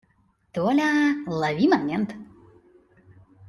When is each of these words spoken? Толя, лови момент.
Толя, 0.53 0.89
лови 1.39 1.67
момент. 1.73 2.09